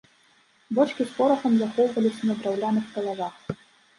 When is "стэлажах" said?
2.89-3.33